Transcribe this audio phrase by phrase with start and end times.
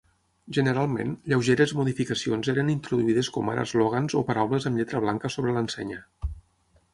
[0.57, 6.01] Generalment, lleugeres modificacions eres introduïdes com ara eslògans o paraules amb lletra blanca sobre l'ensenya.